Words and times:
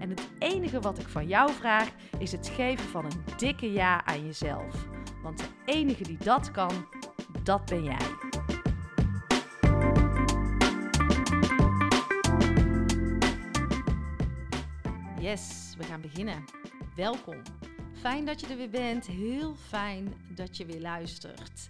En 0.00 0.10
het 0.10 0.28
enige 0.38 0.80
wat 0.80 0.98
ik 0.98 1.08
van 1.08 1.28
jou 1.28 1.52
vraag 1.52 1.90
is 2.18 2.32
het 2.32 2.48
geven 2.48 2.88
van 2.88 3.04
een 3.04 3.24
dikke 3.36 3.72
ja 3.72 4.04
aan 4.04 4.24
jezelf. 4.24 4.88
Want 5.22 5.38
de 5.38 5.48
enige 5.64 6.02
die 6.02 6.18
dat 6.18 6.50
kan, 6.50 6.86
dat 7.42 7.64
ben 7.64 7.84
jij. 7.84 8.28
Yes, 15.20 15.74
we 15.78 15.84
gaan 15.84 16.00
beginnen. 16.00 16.44
Welkom. 16.96 17.42
Fijn 17.92 18.24
dat 18.24 18.40
je 18.40 18.46
er 18.46 18.56
weer 18.56 18.70
bent. 18.70 19.06
Heel 19.06 19.54
fijn 19.54 20.14
dat 20.34 20.56
je 20.56 20.66
weer 20.66 20.80
luistert. 20.80 21.66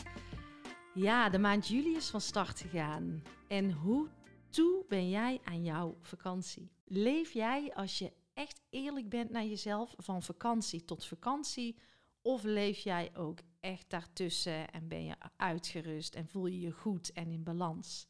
Ja, 0.94 1.28
de 1.28 1.38
maand 1.38 1.69
juli 1.69 1.97
is 1.97 2.10
van 2.10 2.20
start 2.20 2.60
gegaan. 2.60 3.22
En 3.48 3.72
hoe 3.72 4.08
toe 4.48 4.84
ben 4.88 5.10
jij 5.10 5.41
aan 5.44 5.64
jouw 5.64 5.97
vakantie? 6.00 6.70
Leef 6.84 7.32
jij 7.32 7.72
als 7.74 7.98
je 7.98 8.12
echt 8.41 8.60
eerlijk 8.70 9.08
bent 9.08 9.30
naar 9.30 9.44
jezelf 9.44 9.94
van 9.96 10.22
vakantie 10.22 10.84
tot 10.84 11.05
vakantie? 11.05 11.77
Of 12.22 12.42
leef 12.42 12.78
jij 12.78 13.10
ook 13.16 13.38
echt 13.60 13.91
daartussen 13.91 14.70
en 14.70 14.88
ben 14.88 15.05
je 15.05 15.14
uitgerust 15.36 16.14
en 16.14 16.28
voel 16.28 16.47
je 16.47 16.60
je 16.60 16.70
goed 16.70 17.12
en 17.12 17.30
in 17.30 17.42
balans? 17.42 18.08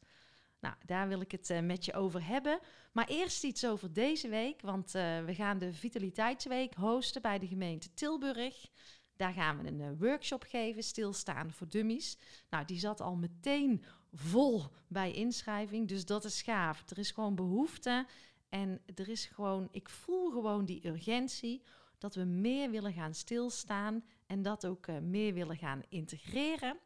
Nou, 0.59 0.75
daar 0.85 1.07
wil 1.07 1.21
ik 1.21 1.31
het 1.31 1.49
uh, 1.49 1.59
met 1.59 1.85
je 1.85 1.93
over 1.93 2.25
hebben. 2.25 2.59
Maar 2.91 3.07
eerst 3.07 3.43
iets 3.43 3.65
over 3.65 3.93
deze 3.93 4.27
week, 4.27 4.61
want 4.61 4.95
uh, 4.95 5.25
we 5.25 5.35
gaan 5.35 5.57
de 5.57 5.73
Vitaliteitsweek 5.73 6.73
hosten 6.73 7.21
bij 7.21 7.39
de 7.39 7.47
gemeente 7.47 7.93
Tilburg. 7.93 8.69
Daar 9.15 9.33
gaan 9.33 9.57
we 9.57 9.67
een 9.67 9.79
uh, 9.79 9.89
workshop 9.99 10.43
geven, 10.43 10.83
stilstaan 10.83 11.51
voor 11.51 11.67
dummies. 11.69 12.17
Nou, 12.49 12.65
die 12.65 12.79
zat 12.79 13.01
al 13.01 13.15
meteen 13.15 13.83
vol 14.11 14.63
bij 14.87 15.11
inschrijving, 15.11 15.87
dus 15.87 16.05
dat 16.05 16.25
is 16.25 16.41
gaaf. 16.41 16.89
Er 16.89 16.97
is 16.97 17.11
gewoon 17.11 17.35
behoefte 17.35 18.05
en 18.51 18.81
er 18.95 19.09
is 19.09 19.25
gewoon, 19.25 19.67
ik 19.71 19.89
voel 19.89 20.31
gewoon 20.31 20.65
die 20.65 20.87
urgentie 20.87 21.63
dat 21.97 22.15
we 22.15 22.23
meer 22.23 22.71
willen 22.71 22.93
gaan 22.93 23.13
stilstaan 23.13 24.03
en 24.25 24.41
dat 24.41 24.65
ook 24.65 24.87
uh, 24.87 24.97
meer 24.99 25.33
willen 25.33 25.57
gaan 25.57 25.81
integreren. 25.89 26.77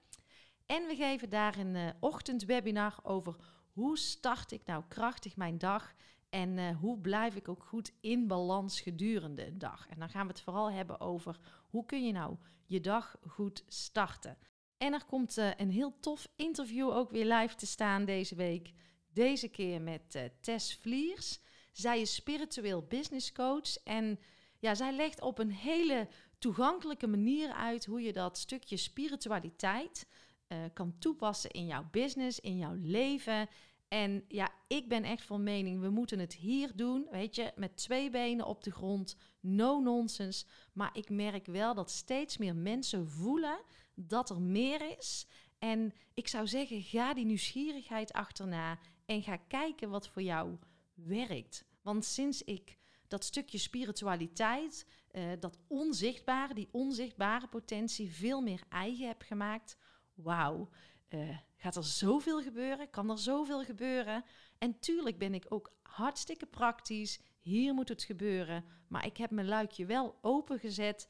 En 0.66 0.88
we 0.88 0.96
geven 0.96 1.30
daar 1.30 1.58
een 1.58 1.76
uh, 1.76 1.90
ochtendwebinar 2.00 3.00
over 3.04 3.36
hoe 3.72 3.98
start 3.98 4.52
ik 4.52 4.66
nou 4.66 4.84
krachtig 4.88 5.36
mijn 5.36 5.58
dag 5.58 5.94
en 6.30 6.58
uh, 6.58 6.78
hoe 6.78 7.00
blijf 7.00 7.36
ik 7.36 7.48
ook 7.48 7.64
goed 7.64 7.92
in 8.02 8.28
balans 8.28 8.82
gedurende 8.82 9.48
een 9.48 9.58
dag. 9.58 9.88
En 9.90 10.00
dan 10.00 10.10
gaan 10.10 10.28
we 10.28 10.32
het 10.32 10.42
vooral 10.42 10.72
hebben 10.72 11.00
over 11.00 11.40
hoe 11.70 11.86
kun 11.86 12.06
je 12.06 12.12
nou 12.12 12.36
je 12.66 12.80
dag 12.80 13.18
goed 13.28 13.64
starten. 13.68 14.38
En 14.78 14.94
er 14.94 15.06
komt 15.06 15.38
een 15.38 15.72
heel 15.72 16.00
tof 16.00 16.28
interview 16.36 16.90
ook 16.90 17.12
weer 17.12 17.26
live 17.26 17.56
te 17.56 17.66
staan 17.66 18.06
deze 18.06 18.36
week. 18.36 18.74
Deze 19.14 19.48
keer 19.48 19.82
met 19.82 20.32
Tess 20.42 20.76
Vliers. 20.76 21.40
Zij 21.76 22.02
is 22.02 22.16
spiritueel 22.16 22.82
business 22.82 23.32
coach 23.32 23.78
en 23.84 24.20
ja, 24.60 24.76
zij 24.76 24.94
legt 24.94 25.22
op 25.22 25.40
een 25.40 25.52
hele 25.52 26.08
toegankelijke 26.40 27.08
manier 27.08 27.52
uit 27.52 27.86
hoe 27.86 28.02
je 28.02 28.14
dat 28.14 28.38
stukje 28.38 28.78
spiritualiteit 28.78 30.08
uh, 30.48 30.58
kan 30.74 30.96
toepassen 31.00 31.52
in 31.52 31.66
jouw 31.66 31.88
business, 31.92 32.40
in 32.40 32.58
jouw 32.58 32.76
leven. 32.82 33.48
En 33.88 34.26
ja, 34.28 34.52
ik 34.68 34.88
ben 34.88 35.04
echt 35.04 35.24
van 35.24 35.44
mening, 35.44 35.82
we 35.82 35.90
moeten 35.90 36.20
het 36.20 36.34
hier 36.34 36.76
doen, 36.76 37.08
weet 37.12 37.36
je, 37.36 37.52
met 37.56 37.78
twee 37.78 38.10
benen 38.10 38.46
op 38.46 38.64
de 38.64 38.72
grond, 38.72 39.18
no 39.40 39.80
nonsense. 39.80 40.46
Maar 40.74 40.90
ik 40.94 41.10
merk 41.10 41.46
wel 41.46 41.74
dat 41.74 41.92
steeds 41.92 42.38
meer 42.38 42.56
mensen 42.56 43.10
voelen 43.10 43.60
dat 43.96 44.30
er 44.30 44.42
meer 44.42 44.98
is. 44.98 45.28
En 45.60 45.94
ik 46.14 46.28
zou 46.28 46.48
zeggen, 46.48 46.82
ga 46.82 47.14
die 47.14 47.26
nieuwsgierigheid 47.26 48.14
achterna 48.14 48.80
en 49.06 49.24
ga 49.24 49.38
kijken 49.38 49.90
wat 49.90 50.08
voor 50.08 50.22
jou 50.22 50.58
werkt. 50.96 51.66
Want 51.82 52.06
sinds 52.06 52.44
ik 52.44 52.78
dat 53.08 53.24
stukje 53.24 53.58
spiritualiteit, 53.58 54.88
uh, 55.12 55.32
dat 55.40 55.58
onzichtbare, 55.68 56.54
die 56.54 56.70
onzichtbare 56.72 57.48
potentie 57.48 58.12
veel 58.12 58.42
meer 58.42 58.64
eigen 58.70 59.08
heb 59.08 59.22
gemaakt, 59.22 59.78
wauw, 60.14 60.70
uh, 61.10 61.38
gaat 61.56 61.76
er 61.76 61.84
zoveel 61.84 62.42
gebeuren, 62.42 62.90
kan 62.90 63.10
er 63.10 63.20
zoveel 63.20 63.64
gebeuren. 63.64 64.24
En 64.58 64.80
tuurlijk 64.80 65.18
ben 65.18 65.34
ik 65.34 65.46
ook 65.50 65.74
hartstikke 65.82 66.46
praktisch, 66.46 67.20
hier 67.40 67.74
moet 67.74 67.90
het 67.90 68.04
gebeuren, 68.04 68.66
maar 68.88 69.06
ik 69.06 69.18
heb 69.18 69.32
mijn 69.32 69.48
luikje 69.48 69.86
wel 69.86 70.18
opengezet. 70.22 71.08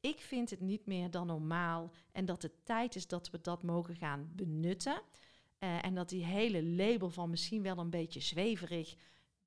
Ik 0.00 0.20
vind 0.20 0.50
het 0.50 0.60
niet 0.60 0.86
meer 0.86 1.10
dan 1.10 1.26
normaal 1.26 1.92
en 2.12 2.24
dat 2.24 2.42
het 2.42 2.64
tijd 2.64 2.94
is 2.94 3.06
dat 3.06 3.30
we 3.30 3.40
dat 3.40 3.62
mogen 3.62 3.96
gaan 3.96 4.32
benutten. 4.32 5.02
Uh, 5.64 5.84
en 5.84 5.94
dat 5.94 6.08
die 6.08 6.24
hele 6.24 6.64
label 6.64 7.10
van 7.10 7.30
misschien 7.30 7.62
wel 7.62 7.78
een 7.78 7.90
beetje 7.90 8.20
zweverig, 8.20 8.96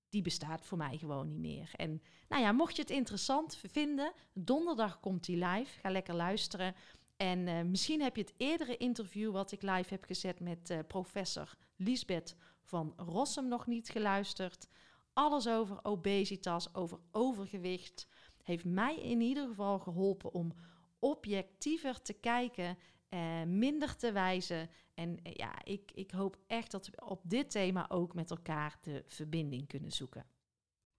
die 0.10 0.22
bestaat 0.22 0.66
voor 0.66 0.78
mij 0.78 0.98
gewoon 0.98 1.28
niet 1.28 1.40
meer. 1.40 1.70
En 1.76 2.02
nou 2.28 2.42
ja, 2.42 2.52
mocht 2.52 2.76
je 2.76 2.82
het 2.82 2.92
interessant 2.92 3.58
vinden, 3.72 4.14
donderdag 4.34 5.00
komt 5.00 5.26
die 5.26 5.46
live. 5.46 5.80
Ga 5.80 5.90
lekker 5.90 6.16
luisteren. 6.16 6.76
En 7.18 7.48
uh, 7.48 7.62
misschien 7.62 8.02
heb 8.02 8.16
je 8.16 8.22
het 8.22 8.34
eerdere 8.38 8.78
interview 8.78 9.32
wat 9.32 9.52
ik 9.52 9.62
live 9.62 9.94
heb 9.94 10.04
gezet 10.04 10.40
met 10.40 10.70
uh, 10.70 10.80
professor 10.88 11.56
Lisbeth 11.76 12.36
van 12.62 12.94
Rossum 12.98 13.48
nog 13.48 13.68
niet 13.68 13.90
geluisterd. 13.90 14.68
Alles 15.14 15.48
over 15.48 15.80
obesitas, 15.84 16.74
over 16.74 17.00
overgewicht. 17.12 18.08
Heeft 18.44 18.66
mij 18.66 18.96
in 18.96 19.22
ieder 19.22 19.48
geval 19.48 19.80
geholpen 19.80 20.34
om 20.34 20.54
objectiever 21.00 22.02
te 22.02 22.14
kijken 22.14 22.78
minder 23.46 23.96
te 23.96 24.12
wijzen. 24.12 24.70
En 24.98 25.20
uh, 25.24 25.34
ja, 25.34 25.64
ik, 25.64 25.92
ik 25.94 26.12
hoop 26.12 26.38
echt 26.48 26.72
dat 26.72 26.88
we 26.88 27.06
op 27.06 27.22
dit 27.24 27.52
thema 27.52 27.90
ook 27.90 28.14
met 28.14 28.30
elkaar 28.30 28.78
de 28.82 29.04
verbinding 29.08 29.68
kunnen 29.68 29.92
zoeken. 29.92 30.26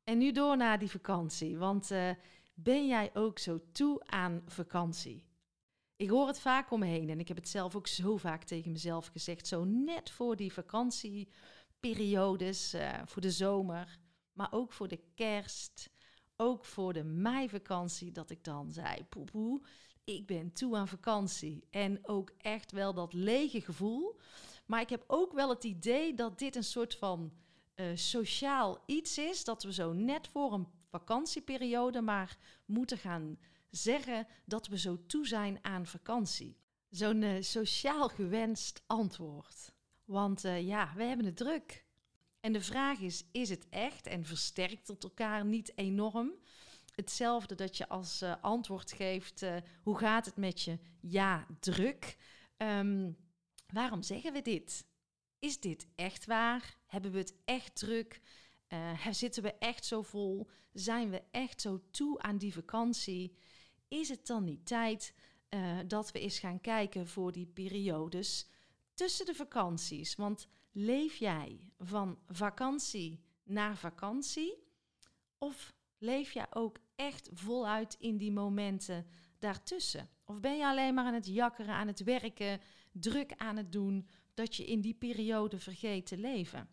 En 0.04 0.19
nu 0.19 0.32
door 0.32 0.56
naar 0.56 0.78
die 0.78 0.91
vakantie, 0.91 1.59
want 1.59 1.91
uh, 1.91 2.10
ben 2.54 2.87
jij 2.87 3.10
ook 3.14 3.38
zo 3.38 3.60
toe 3.72 4.06
aan 4.06 4.42
vakantie? 4.47 5.26
Ik 5.97 6.08
hoor 6.08 6.26
het 6.26 6.41
vaak 6.41 6.70
om 6.70 6.81
me 6.81 6.87
heen 6.87 7.08
en 7.08 7.20
ik 7.20 7.28
heb 7.28 7.37
het 7.37 7.48
zelf 7.48 7.76
ook 7.76 7.87
zo 7.87 8.16
vaak 8.16 8.44
tegen 8.44 8.72
mezelf 8.72 9.06
gezegd, 9.06 9.47
zo 9.47 9.64
net 9.64 10.10
voor 10.10 10.37
die 10.37 10.53
vakantieperiodes, 10.53 12.76
voor 13.04 13.22
de 13.22 13.31
zomer, 13.31 13.98
maar 14.32 14.52
ook 14.52 14.72
voor 14.72 14.88
de 14.88 15.00
kerst, 15.14 15.90
ook 16.37 16.64
voor 16.64 16.93
de 16.93 17.05
meivakantie, 17.05 18.12
dat 18.12 18.31
ik 18.31 18.44
dan 18.44 18.72
zei, 18.72 19.05
poepoe, 19.05 19.62
ik 20.08 20.26
ben 20.26 20.52
toe 20.52 20.76
aan 20.76 20.88
vakantie. 20.88 21.64
En 21.70 21.99
ook 22.02 22.32
echt 22.38 22.72
wel 22.72 22.94
dat 22.94 23.12
lege 23.12 23.60
gevoel. 23.60 24.16
Maar 24.66 24.81
ik 24.81 24.88
heb 24.88 25.05
ook 25.06 25.32
wel 25.32 25.49
het 25.49 25.64
idee 25.64 26.14
dat 26.14 26.38
dit 26.38 26.56
een 26.56 26.64
soort 26.64 26.94
van 26.94 27.32
uh, 27.76 27.87
sociaal 27.94 28.82
iets 28.87 29.19
is. 29.19 29.44
Dat 29.44 29.62
we 29.62 29.72
zo 29.72 29.93
net 29.93 30.28
voor 30.28 30.52
een 30.52 30.69
vakantieperiode 30.90 32.00
maar 32.00 32.38
moeten 32.66 32.99
gaan 32.99 33.38
zeggen 33.70 34.26
dat 34.44 34.66
we 34.66 34.78
zo 34.78 35.06
toe 35.06 35.26
zijn 35.26 35.58
aan 35.62 35.87
vakantie. 35.87 36.56
Zo'n 36.90 37.22
uh, 37.22 37.43
sociaal 37.43 38.08
gewenst 38.08 38.82
antwoord. 38.87 39.72
Want 40.05 40.44
uh, 40.44 40.66
ja, 40.66 40.93
we 40.96 41.02
hebben 41.02 41.26
het 41.26 41.37
druk. 41.37 41.87
En 42.40 42.52
de 42.52 42.60
vraag 42.60 43.00
is, 43.00 43.25
is 43.32 43.49
het 43.49 43.66
echt 43.69 44.06
en 44.06 44.25
versterkt 44.25 44.88
het 44.88 45.05
elkaar 45.05 45.44
niet 45.44 45.72
enorm? 45.75 46.32
Hetzelfde 46.98 47.54
dat 47.54 47.76
je 47.76 47.88
als 47.88 48.22
uh, 48.22 48.34
antwoord 48.40 48.92
geeft: 48.92 49.42
uh, 49.42 49.56
hoe 49.82 49.98
gaat 49.98 50.26
het 50.26 50.36
met 50.36 50.62
je? 50.62 50.78
Ja, 51.00 51.46
druk. 51.60 52.16
Um, 52.56 53.16
waarom 53.66 54.02
zeggen 54.02 54.32
we 54.32 54.42
dit? 54.42 54.86
Is 55.38 55.60
dit 55.60 55.88
echt 55.94 56.26
waar? 56.26 56.76
Hebben 56.86 57.12
we 57.12 57.18
het 57.18 57.34
echt 57.44 57.74
druk? 57.76 58.20
Uh, 58.68 59.06
zitten 59.10 59.42
we 59.42 59.54
echt 59.58 59.84
zo 59.84 60.02
vol? 60.02 60.50
Zijn 60.72 61.10
we 61.10 61.22
echt 61.30 61.60
zo 61.60 61.80
toe 61.90 62.18
aan 62.18 62.38
die 62.38 62.52
vakantie? 62.52 63.36
Is 63.88 64.08
het 64.08 64.26
dan 64.26 64.44
niet 64.44 64.66
tijd 64.66 65.14
eh, 65.48 65.78
dat 65.86 66.12
we 66.12 66.20
eens 66.20 66.38
gaan 66.38 66.60
kijken 66.60 67.06
voor 67.06 67.32
die 67.32 67.46
periodes 67.46 68.46
tussen 68.94 69.26
de 69.26 69.34
vakanties. 69.34 70.14
Want 70.14 70.48
leef 70.72 71.16
jij 71.16 71.70
van 71.78 72.18
vakantie 72.26 73.24
naar 73.44 73.76
vakantie? 73.76 74.66
Of 75.38 75.74
leef 75.98 76.32
jij 76.32 76.46
ook 76.50 76.78
echt 76.98 77.28
voluit 77.32 77.96
in 77.98 78.16
die 78.16 78.32
momenten 78.32 79.06
daartussen? 79.38 80.08
Of 80.24 80.40
ben 80.40 80.56
je 80.56 80.66
alleen 80.66 80.94
maar 80.94 81.04
aan 81.04 81.14
het 81.14 81.26
jakkeren, 81.26 81.74
aan 81.74 81.86
het 81.86 82.02
werken, 82.02 82.60
druk 82.92 83.32
aan 83.36 83.56
het 83.56 83.72
doen, 83.72 84.08
dat 84.34 84.56
je 84.56 84.64
in 84.64 84.80
die 84.80 84.94
periode 84.94 85.58
vergeet 85.58 86.06
te 86.06 86.18
leven? 86.18 86.68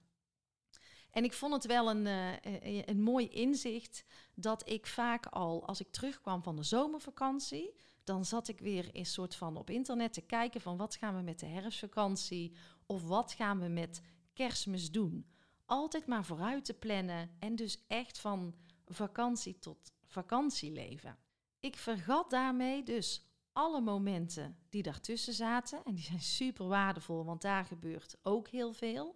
En 1.12 1.24
ik 1.24 1.34
vond 1.34 1.54
het 1.54 1.66
wel 1.66 1.90
een, 1.90 2.06
uh, 2.06 2.86
een 2.86 3.02
mooi 3.02 3.28
inzicht 3.28 4.06
dat 4.34 4.70
ik 4.70 4.88
vaak 4.88 5.26
al, 5.26 5.68
als 5.68 5.80
ik 5.80 5.92
terugkwam 5.92 6.44
van 6.44 6.56
de 6.56 6.64
zomervakantie, 6.64 7.74
dan 8.04 8.26
zat 8.26 8.48
ik 8.48 8.60
weer 8.60 8.90
een 8.92 9.06
soort 9.06 9.36
van 9.36 9.58
op 9.58 9.70
internet 9.70 10.14
te 10.14 10.22
kijken 10.22 10.62
van 10.62 10.78
wat 10.78 10.96
gaan 10.96 11.16
we 11.16 11.22
met 11.22 11.40
de 11.40 11.46
herfstvakantie 11.46 12.56
of 12.86 13.04
wat 13.04 13.32
gaan 13.32 13.60
we 13.60 13.68
met 13.68 14.02
kerstmis 14.34 14.92
doen. 14.92 15.30
Altijd 15.66 16.08
maar 16.08 16.26
vooruit 16.26 16.66
te 16.66 16.74
plannen 16.74 17.32
en 17.40 17.56
dus 17.56 17.86
echt 17.88 18.20
van 18.20 18.56
vakantie 18.86 19.60
tot 19.60 19.95
vakantie 20.16 20.72
leven. 20.72 21.18
Ik 21.60 21.76
vergat 21.76 22.30
daarmee 22.30 22.84
dus 22.84 23.26
alle 23.52 23.82
momenten 23.82 24.58
die 24.70 24.84
daartussen 24.84 25.34
zaten. 25.34 25.84
En 25.84 25.94
die 25.94 26.04
zijn 26.04 26.22
super 26.22 26.68
waardevol, 26.68 27.26
want 27.26 27.42
daar 27.42 27.66
gebeurt 27.66 28.18
ook 28.22 28.48
heel 28.48 28.74
veel. 28.74 29.16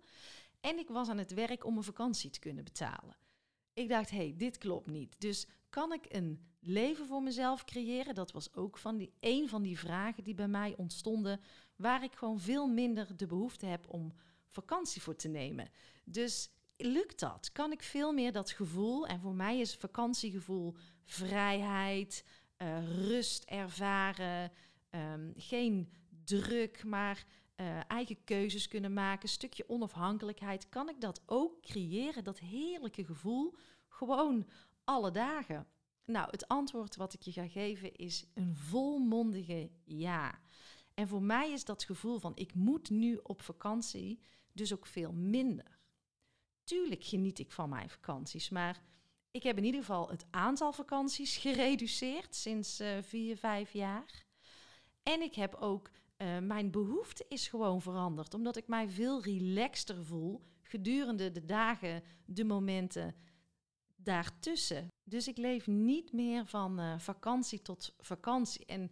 En 0.62 0.78
ik 0.78 0.90
was 0.90 1.10
aan 1.10 1.18
het 1.18 1.34
werk 1.34 1.66
om 1.66 1.78
een 1.78 1.84
vakantie 1.84 2.30
te 2.30 2.40
kunnen 2.40 2.64
betalen. 2.64 3.18
Ik 3.74 3.90
dacht, 3.90 4.10
hé, 4.10 4.18
hey, 4.18 4.34
dit 4.38 4.58
klopt 4.58 4.88
niet. 4.88 5.16
Dus 5.20 5.48
kan 5.70 5.94
ik 5.94 6.06
een 6.08 6.44
leven 6.60 7.06
voor 7.06 7.24
mezelf 7.24 7.64
creëren? 7.64 8.16
Dat 8.16 8.32
was 8.32 8.54
ook 8.54 8.78
van 8.78 8.98
die, 8.98 9.14
een 9.20 9.50
van 9.50 9.62
die 9.62 9.80
vragen 9.80 10.24
die 10.24 10.36
bij 10.36 10.48
mij 10.48 10.74
ontstonden, 10.78 11.42
waar 11.76 12.04
ik 12.04 12.16
gewoon 12.16 12.40
veel 12.40 12.68
minder 12.68 13.18
de 13.18 13.28
behoefte 13.28 13.66
heb 13.66 13.90
om 13.90 14.14
vakantie 14.48 15.02
voor 15.02 15.16
te 15.16 15.28
nemen. 15.28 15.70
Dus 16.04 16.50
lukt 16.88 17.20
dat? 17.20 17.52
Kan 17.52 17.72
ik 17.72 17.84
veel 17.84 18.14
meer 18.14 18.32
dat 18.32 18.52
gevoel, 18.52 19.08
en 19.08 19.20
voor 19.20 19.34
mij 19.34 19.60
is 19.60 19.76
vakantiegevoel 19.76 20.76
vrijheid, 21.06 22.26
uh, 22.58 23.08
rust 23.08 23.44
ervaren, 23.44 24.52
um, 24.90 25.34
geen 25.38 25.90
druk, 26.24 26.84
maar 26.84 27.26
uh, 27.56 27.80
eigen 27.88 28.24
keuzes 28.24 28.68
kunnen 28.68 28.94
maken, 28.94 29.30
stukje 29.30 29.70
onafhankelijkheid. 29.70 30.70
Kan 30.70 30.90
ik 30.90 31.02
dat 31.02 31.22
ook 31.26 31.62
creëren, 31.62 32.24
dat 32.24 32.40
heerlijke 32.40 33.06
gevoel, 33.06 33.56
gewoon 33.88 34.48
alle 34.84 35.12
dagen? 35.12 35.68
Nou, 36.06 36.28
het 36.32 36.48
antwoord 36.48 36.96
wat 36.96 37.14
ik 37.14 37.22
je 37.22 37.32
ga 37.32 37.48
geven 37.48 37.96
is 37.96 38.26
een 38.34 38.56
volmondige 38.56 39.70
ja. 39.84 40.40
En 40.94 41.08
voor 41.08 41.24
mij 41.24 41.52
is 41.52 41.66
dat 41.66 41.84
gevoel 41.84 42.20
van 42.20 42.32
ik 42.36 42.54
moet 42.54 42.90
nu 42.90 43.20
op 43.24 43.42
vakantie 43.42 44.20
dus 44.52 44.74
ook 44.74 44.86
veel 44.86 45.12
minder. 45.12 45.79
Tuurlijk 46.70 47.04
geniet 47.04 47.40
ik 47.40 47.52
van 47.52 47.70
mijn 47.70 47.90
vakanties, 47.90 48.50
maar 48.50 48.82
ik 49.32 49.44
heb 49.44 49.58
in 49.58 49.64
ieder 49.64 49.80
geval 49.80 50.10
het 50.10 50.26
aantal 50.30 50.72
vakanties 50.72 51.38
gereduceerd 51.38 52.36
sinds 52.36 52.82
uh, 52.82 52.98
vier, 53.02 53.38
vijf 53.38 53.74
jaar. 53.74 54.26
En 55.04 55.22
ik 55.22 55.36
heb 55.36 55.56
ook, 55.56 55.90
uh, 56.18 56.38
mijn 56.40 56.72
behoefte 56.72 57.26
is 57.30 57.48
gewoon 57.48 57.82
veranderd, 57.82 58.34
omdat 58.34 58.58
ik 58.58 58.68
mij 58.68 58.90
veel 58.90 59.22
relaxter 59.22 60.06
voel 60.06 60.42
gedurende 60.62 61.32
de 61.32 61.46
dagen, 61.46 62.04
de 62.26 62.44
momenten 62.44 63.16
daartussen. 63.96 64.88
Dus 65.04 65.28
ik 65.28 65.38
leef 65.38 65.68
niet 65.68 66.12
meer 66.12 66.46
van 66.46 66.80
uh, 66.80 67.00
vakantie 67.00 67.62
tot 67.62 67.94
vakantie. 67.98 68.66
En 68.66 68.92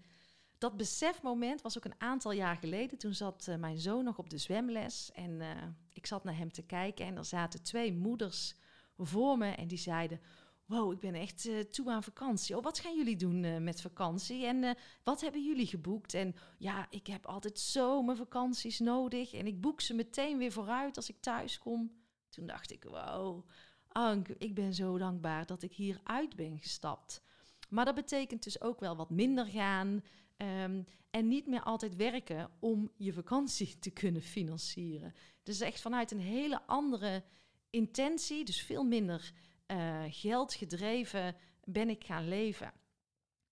dat 0.57 0.77
besefmoment 0.77 1.61
was 1.61 1.77
ook 1.77 1.85
een 1.85 2.01
aantal 2.01 2.31
jaar 2.31 2.55
geleden. 2.55 2.97
Toen 2.97 3.13
zat 3.13 3.47
uh, 3.49 3.55
mijn 3.55 3.77
zoon 3.77 4.03
nog 4.03 4.17
op 4.17 4.29
de 4.29 4.37
zwemles 4.37 5.11
en 5.13 5.31
uh, 5.31 5.49
ik 5.93 6.05
zat 6.05 6.23
naar 6.23 6.37
hem 6.37 6.51
te 6.51 6.61
kijken 6.61 7.05
en 7.05 7.17
er 7.17 7.25
zaten 7.25 7.63
twee 7.63 7.93
moeders 7.93 8.55
voor 8.97 9.37
me 9.37 9.49
en 9.49 9.67
die 9.67 9.77
zeiden: 9.77 10.19
Wow, 10.65 10.91
ik 10.93 10.99
ben 10.99 11.13
echt 11.13 11.45
uh, 11.45 11.59
toe 11.59 11.91
aan 11.91 12.03
vakantie. 12.03 12.57
Oh, 12.57 12.63
wat 12.63 12.79
gaan 12.79 12.95
jullie 12.95 13.15
doen 13.15 13.63
met 13.63 13.81
vakantie? 13.81 14.45
En 14.45 14.77
wat 15.03 15.21
hebben 15.21 15.43
jullie 15.43 15.67
geboekt? 15.67 16.13
En 16.13 16.35
ja, 16.57 16.87
ik 16.89 17.07
heb 17.07 17.25
altijd 17.25 17.59
zo 17.59 18.01
mijn 18.01 18.17
vakanties 18.17 18.79
nodig 18.79 19.33
en 19.33 19.47
ik 19.47 19.61
boek 19.61 19.81
ze 19.81 19.93
meteen 19.93 20.37
weer 20.37 20.51
vooruit 20.51 20.95
als 20.95 21.09
ik 21.09 21.19
thuis 21.19 21.57
kom. 21.57 21.91
Toen 22.29 22.47
dacht 22.47 22.71
ik: 22.71 22.83
Wow, 22.83 23.45
Ank, 23.87 24.27
ik 24.27 24.55
ben 24.55 24.73
zo 24.73 24.97
dankbaar 24.97 25.45
dat 25.45 25.63
ik 25.63 25.73
hier 25.73 25.99
uit 26.03 26.35
ben 26.35 26.59
gestapt. 26.59 27.21
Maar 27.69 27.85
dat 27.85 27.95
betekent 27.95 28.43
dus 28.43 28.61
ook 28.61 28.79
wel 28.79 28.95
wat 28.95 29.09
minder 29.09 29.45
gaan 29.45 30.03
um, 30.37 30.85
en 31.09 31.27
niet 31.27 31.47
meer 31.47 31.63
altijd 31.63 31.95
werken 31.95 32.49
om 32.59 32.91
je 32.95 33.13
vakantie 33.13 33.79
te 33.79 33.89
kunnen 33.89 34.21
financieren. 34.21 35.13
Dus 35.43 35.59
echt 35.59 35.81
vanuit 35.81 36.11
een 36.11 36.19
hele 36.19 36.61
andere 36.65 37.23
intentie, 37.69 38.45
dus 38.45 38.61
veel 38.61 38.83
minder 38.83 39.31
uh, 39.67 40.03
geld 40.07 40.53
gedreven, 40.53 41.35
ben 41.63 41.89
ik 41.89 42.03
gaan 42.03 42.27
leven. 42.27 42.73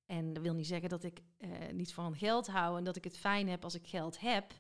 En 0.06 0.34
dat 0.34 0.44
wil 0.44 0.54
niet 0.54 0.68
zeggen 0.68 0.90
dat 0.90 1.04
ik 1.04 1.22
uh, 1.38 1.50
niet 1.72 1.94
van 1.94 2.16
geld 2.16 2.48
hou 2.48 2.78
en 2.78 2.84
dat 2.84 2.96
ik 2.96 3.04
het 3.04 3.18
fijn 3.18 3.50
heb 3.50 3.64
als 3.64 3.76
ik 3.76 3.88
geld 3.88 4.20
heb. 4.20 4.54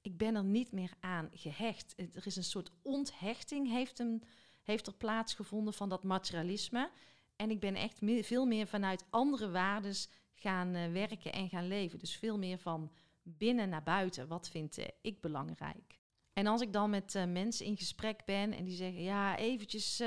Ik 0.00 0.16
ben 0.16 0.34
er 0.34 0.44
niet 0.44 0.72
meer 0.72 0.92
aan 1.00 1.28
gehecht. 1.32 1.94
Er 1.96 2.26
is 2.26 2.36
een 2.36 2.44
soort 2.44 2.70
onthechting 2.82 3.68
heeft 3.70 3.98
hem 3.98 4.20
heeft 4.62 4.86
er 4.86 4.94
plaatsgevonden 4.94 5.74
van 5.74 5.88
dat 5.88 6.02
materialisme. 6.02 6.90
En 7.36 7.50
ik 7.50 7.60
ben 7.60 7.74
echt 7.74 7.98
veel 8.20 8.46
meer 8.46 8.66
vanuit 8.66 9.04
andere 9.10 9.50
waardes 9.50 10.08
gaan 10.38 10.74
uh, 10.76 10.92
werken 10.92 11.32
en 11.32 11.48
gaan 11.48 11.68
leven. 11.68 11.98
Dus 11.98 12.16
veel 12.16 12.38
meer 12.38 12.58
van 12.58 12.92
binnen 13.22 13.68
naar 13.68 13.82
buiten. 13.82 14.28
Wat 14.28 14.48
vind 14.48 14.78
uh, 14.78 14.84
ik 15.00 15.20
belangrijk? 15.20 15.98
En 16.32 16.46
als 16.46 16.60
ik 16.60 16.72
dan 16.72 16.90
met 16.90 17.14
uh, 17.14 17.24
mensen 17.24 17.66
in 17.66 17.76
gesprek 17.76 18.24
ben 18.24 18.52
en 18.52 18.64
die 18.64 18.76
zeggen: 18.76 19.02
Ja, 19.02 19.36
eventjes 19.36 20.02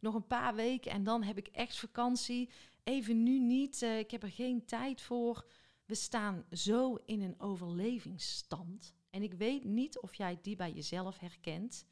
nog 0.00 0.14
een 0.14 0.26
paar 0.26 0.54
weken 0.54 0.90
en 0.90 1.04
dan 1.04 1.22
heb 1.22 1.38
ik 1.38 1.46
echt 1.46 1.76
vakantie. 1.76 2.50
Even 2.84 3.22
nu 3.22 3.38
niet, 3.38 3.82
ik 3.82 4.10
heb 4.10 4.22
er 4.22 4.30
geen 4.30 4.64
tijd 4.64 5.00
voor. 5.00 5.46
We 5.84 5.94
staan 5.94 6.44
zo 6.50 6.98
in 7.04 7.22
een 7.22 7.40
overlevingsstand. 7.40 8.94
En 9.10 9.22
ik 9.22 9.34
weet 9.34 9.64
niet 9.64 9.98
of 9.98 10.14
jij 10.14 10.38
die 10.42 10.56
bij 10.56 10.72
jezelf 10.72 11.18
herkent. 11.18 11.86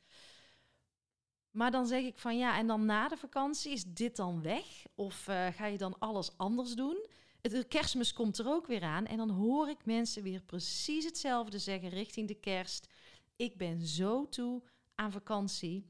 Maar 1.51 1.71
dan 1.71 1.87
zeg 1.87 2.03
ik 2.05 2.19
van 2.19 2.39
ja, 2.39 2.59
en 2.59 2.67
dan 2.67 2.85
na 2.85 3.09
de 3.09 3.17
vakantie, 3.17 3.73
is 3.73 3.85
dit 3.85 4.17
dan 4.17 4.43
weg? 4.43 4.87
Of 4.95 5.25
ga 5.53 5.67
je 5.67 5.79
dan 5.79 5.99
alles 5.99 6.37
anders 6.39 6.75
doen? 6.75 7.07
Het 7.43 7.69
kerstmis 7.69 8.13
komt 8.13 8.39
er 8.39 8.47
ook 8.47 8.67
weer 8.67 8.83
aan 8.83 9.07
en 9.07 9.17
dan 9.17 9.31
hoor 9.31 9.69
ik 9.69 9.85
mensen 9.85 10.23
weer 10.23 10.43
precies 10.43 11.05
hetzelfde 11.05 11.59
zeggen 11.59 11.89
richting 11.89 12.29
de 12.29 12.41
kerst. 12.41 12.89
Ik 13.37 13.57
ben 13.57 13.87
zo 13.87 14.29
toe 14.29 14.63
aan 14.95 15.13
vakantie. 15.13 15.87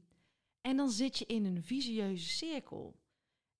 En 0.61 0.77
dan 0.77 0.89
zit 0.89 1.17
je 1.17 1.25
in 1.25 1.45
een 1.45 1.63
visieuze 1.63 2.29
cirkel. 2.29 2.99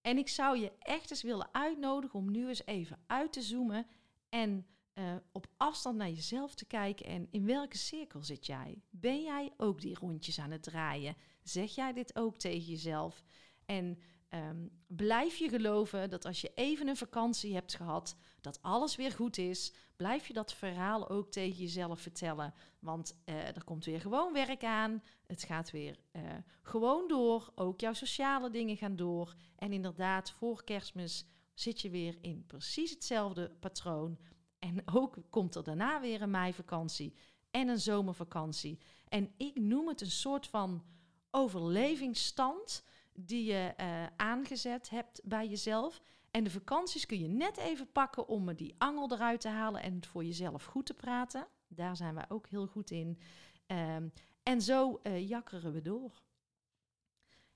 En 0.02 0.18
ik 0.18 0.30
zou 0.30 0.60
je 0.60 0.72
echt 0.80 1.12
eens 1.12 1.22
willen 1.22 1.54
uitnodigen 1.54 2.20
om 2.20 2.32
nu 2.32 2.48
eens 2.48 2.66
even 2.66 3.00
uit 3.08 3.34
te 3.34 3.42
zoomen 3.42 3.88
en 4.30 4.66
uh, 4.94 5.16
op 5.32 5.48
afstand 5.58 5.98
naar 5.98 6.10
jezelf 6.10 6.56
te 6.56 6.66
kijken 6.66 7.06
en 7.06 7.28
in 7.32 7.46
welke 7.46 7.78
cirkel 7.78 8.24
zit 8.24 8.46
jij? 8.46 8.82
Ben 8.90 9.22
jij 9.22 9.54
ook 9.58 9.82
die 9.82 9.96
rondjes 10.00 10.40
aan 10.40 10.52
het 10.52 10.64
draaien? 10.64 11.16
Zeg 11.44 11.76
jij 11.76 11.94
dit 11.94 12.16
ook 12.16 12.38
tegen 12.38 12.72
jezelf? 12.72 13.24
En 13.66 13.98
um, 14.34 14.72
blijf 14.88 15.38
je 15.38 15.50
geloven 15.50 16.10
dat 16.10 16.26
als 16.26 16.42
je 16.42 16.52
even 16.56 16.88
een 16.88 16.98
vakantie 16.98 17.54
hebt 17.54 17.76
gehad, 17.76 18.16
dat 18.42 18.62
alles 18.62 18.96
weer 18.96 19.12
goed 19.12 19.38
is. 19.38 19.74
Blijf 19.96 20.28
je 20.28 20.34
dat 20.34 20.54
verhaal 20.54 21.10
ook 21.10 21.32
tegen 21.32 21.58
jezelf 21.58 22.02
vertellen. 22.02 22.54
Want 22.80 23.22
uh, 23.26 23.48
er 23.48 23.64
komt 23.64 23.86
weer 23.86 24.02
gewoon 24.02 24.34
werk 24.34 24.64
aan. 24.64 25.04
Het 25.28 25.44
gaat 25.44 25.72
weer 25.72 26.00
uh, 26.12 26.22
gewoon 26.62 27.08
door. 27.08 27.52
Ook 27.56 27.80
jouw 27.80 27.94
sociale 27.94 28.50
dingen 28.50 28.78
gaan 28.78 28.96
door. 28.96 29.36
En 29.56 29.74
inderdaad, 29.74 30.32
voor 30.32 30.64
kerstmis 30.64 31.26
zit 31.54 31.82
je 31.82 31.90
weer 31.90 32.18
in 32.22 32.46
precies 32.48 32.90
hetzelfde 32.90 33.52
patroon. 33.60 34.18
En 34.60 34.82
ook 34.86 35.18
komt 35.30 35.56
er 35.56 35.64
daarna 35.64 36.02
weer 36.02 36.22
een 36.22 36.32
meivakantie 36.32 37.14
en 37.52 37.68
een 37.68 37.80
zomervakantie. 37.80 38.80
En 39.08 39.34
ik 39.38 39.60
noem 39.60 39.88
het 39.88 40.02
een 40.02 40.12
soort 40.12 40.48
van 40.48 40.84
overlevingsstand 41.32 42.84
die 43.16 43.44
je 43.46 43.74
uh, 43.80 44.06
aangezet 44.16 44.90
hebt 44.90 45.22
bij 45.24 45.48
jezelf. 45.48 46.02
En 46.32 46.44
de 46.44 46.50
vakanties 46.50 47.06
kun 47.06 47.20
je 47.20 47.28
net 47.28 47.58
even 47.58 47.92
pakken 47.92 48.28
om 48.28 48.54
die 48.54 48.76
angel 48.78 49.12
eruit 49.12 49.42
te 49.42 49.48
halen 49.48 49.82
en 49.82 49.96
het 49.96 50.08
voor 50.08 50.24
jezelf 50.24 50.64
goed 50.64 50.86
te 50.86 50.94
praten. 50.94 51.48
Daar 51.68 51.96
zijn 51.96 52.16
wij 52.16 52.26
ook 52.28 52.48
heel 52.48 52.68
goed 52.68 52.92
in. 52.92 53.20
Um, 53.68 54.14
en 54.44 54.62
zo 54.62 55.00
uh, 55.04 55.28
jakkeren 55.30 55.74
we 55.74 55.82
door. 55.82 56.22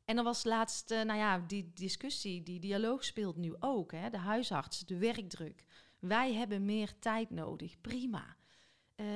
En 0.05 0.17
er 0.17 0.23
was 0.23 0.43
laatst, 0.43 0.91
uh, 0.91 1.01
nou 1.01 1.19
ja, 1.19 1.39
die 1.39 1.71
discussie, 1.73 2.43
die 2.43 2.59
dialoog 2.59 3.03
speelt 3.03 3.37
nu 3.37 3.55
ook. 3.59 3.91
Hè? 3.91 4.09
De 4.09 4.17
huisarts, 4.17 4.79
de 4.79 4.97
werkdruk. 4.97 5.65
Wij 5.99 6.33
hebben 6.33 6.65
meer 6.65 6.99
tijd 6.99 7.29
nodig. 7.29 7.81
Prima. 7.81 8.35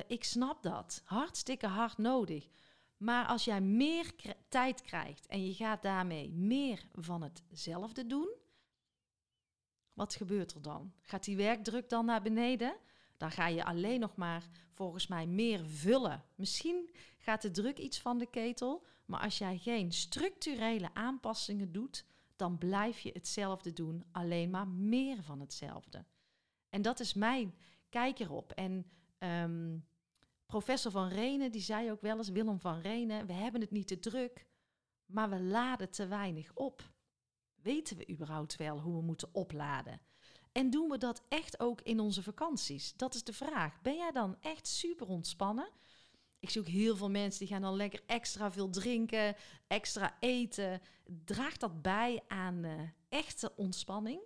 Ik 0.07 0.24
snap 0.24 0.63
dat. 0.63 1.01
Hartstikke 1.05 1.67
hard 1.67 1.98
nodig. 1.98 2.48
Maar 3.01 3.25
als 3.25 3.43
jij 3.43 3.62
meer 3.62 4.12
tijd 4.50 4.81
krijgt 4.81 5.27
en 5.27 5.46
je 5.46 5.53
gaat 5.53 5.81
daarmee 5.81 6.31
meer 6.31 6.88
van 6.93 7.22
hetzelfde 7.22 8.08
doen, 8.08 8.29
wat 9.93 10.15
gebeurt 10.15 10.53
er 10.53 10.62
dan? 10.62 10.93
Gaat 11.01 11.24
die 11.24 11.38
werkdruk 11.38 11.89
dan 11.89 12.05
naar 12.05 12.22
beneden? 12.22 12.75
dan 13.22 13.31
ga 13.31 13.48
je 13.48 13.63
alleen 13.63 14.00
nog 14.00 14.15
maar 14.15 14.50
volgens 14.72 15.08
mij 15.08 15.27
meer 15.27 15.65
vullen. 15.65 16.24
Misschien 16.36 16.89
gaat 17.17 17.41
de 17.41 17.51
druk 17.51 17.77
iets 17.77 18.00
van 18.00 18.17
de 18.17 18.25
ketel, 18.25 18.86
maar 19.05 19.20
als 19.20 19.38
jij 19.38 19.58
geen 19.58 19.91
structurele 19.91 20.93
aanpassingen 20.93 21.72
doet, 21.72 22.05
dan 22.36 22.58
blijf 22.58 23.00
je 23.00 23.12
hetzelfde 23.13 23.74
doen, 23.74 24.03
alleen 24.12 24.50
maar 24.50 24.67
meer 24.67 25.24
van 25.24 25.39
hetzelfde. 25.39 26.05
En 26.70 26.81
dat 26.81 27.00
is 27.00 27.13
mijn 27.13 27.55
kijk 27.89 28.20
erop. 28.20 28.51
En 28.51 28.86
ehm, 29.17 29.77
professor 30.51 30.91
Van 30.91 31.08
Renen, 31.08 31.51
die 31.51 31.62
zei 31.62 31.91
ook 31.91 32.01
wel 32.01 32.17
eens, 32.17 32.29
Willem 32.29 32.60
van 32.60 32.79
Renen, 32.79 33.25
we 33.25 33.34
hebben 33.34 33.62
het 33.62 33.72
niet 33.72 33.88
te 33.88 34.00
druk, 34.00 34.46
maar 35.05 35.29
we 35.29 35.39
laden 35.39 35.89
te 35.89 36.08
weinig 36.08 36.51
op. 36.53 36.91
Weten 37.62 37.98
we 37.98 38.10
überhaupt 38.10 38.55
wel 38.55 38.79
hoe 38.79 38.96
we 38.96 39.01
moeten 39.01 39.29
opladen? 39.31 40.01
En 40.51 40.70
doen 40.70 40.89
we 40.89 40.98
dat 40.98 41.24
echt 41.27 41.60
ook 41.60 41.81
in 41.81 42.00
onze 42.00 42.24
vakanties? 42.24 42.93
Dat 42.96 43.15
is 43.15 43.24
de 43.24 43.34
vraag. 43.34 43.81
Ben 43.81 43.96
jij 43.96 44.12
dan 44.12 44.38
echt 44.41 44.67
super 44.67 45.08
ontspannen? 45.08 45.70
Ik 46.39 46.50
zoek 46.50 46.67
heel 46.67 46.96
veel 46.96 47.10
mensen 47.10 47.39
die 47.39 47.48
gaan 47.48 47.62
dan 47.62 47.75
lekker 47.75 48.03
extra 48.05 48.51
veel 48.51 48.70
drinken, 48.70 49.36
extra 49.67 50.17
eten. 50.20 50.81
Draagt 51.25 51.60
dat 51.60 51.81
bij 51.81 52.24
aan 52.27 52.63
uh, 52.65 52.81
echte 53.10 53.55
ontspanning? 53.55 54.22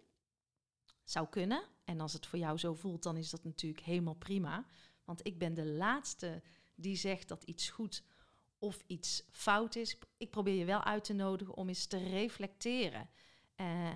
Zou 1.03 1.27
kunnen. 1.27 1.63
En 1.84 2.00
als 2.00 2.13
het 2.13 2.25
voor 2.25 2.39
jou 2.39 2.58
zo 2.58 2.74
voelt, 2.74 3.03
dan 3.03 3.17
is 3.17 3.29
dat 3.29 3.44
natuurlijk 3.44 3.86
helemaal 3.86 4.15
prima. 4.15 4.65
Want 5.05 5.25
ik 5.27 5.38
ben 5.38 5.53
de 5.53 5.65
laatste 5.65 6.41
die 6.75 6.95
zegt 6.95 7.27
dat 7.27 7.43
iets 7.43 7.69
goed 7.69 8.03
of 8.59 8.83
iets 8.88 9.24
fout 9.31 9.75
is. 9.75 9.97
Ik 10.17 10.29
probeer 10.29 10.55
je 10.55 10.65
wel 10.65 10.83
uit 10.83 11.03
te 11.03 11.13
nodigen 11.13 11.55
om 11.55 11.67
eens 11.67 11.85
te 11.85 11.97
reflecteren. 11.97 13.09
Uh, 13.55 13.89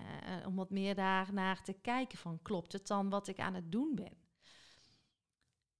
om 0.45 0.55
wat 0.55 0.69
meer 0.69 0.95
daarnaar 0.95 1.63
te 1.63 1.73
kijken 1.73 2.17
van 2.17 2.41
klopt 2.41 2.73
het 2.73 2.87
dan 2.87 3.09
wat 3.09 3.27
ik 3.27 3.39
aan 3.39 3.53
het 3.53 3.71
doen 3.71 3.95
ben? 3.95 4.17